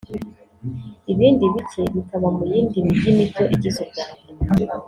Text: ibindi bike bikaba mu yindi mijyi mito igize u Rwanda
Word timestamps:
ibindi 1.11 1.43
bike 1.53 1.81
bikaba 1.93 2.27
mu 2.35 2.43
yindi 2.51 2.77
mijyi 2.85 3.09
mito 3.17 3.43
igize 3.55 3.79
u 3.85 3.87
Rwanda 3.89 4.15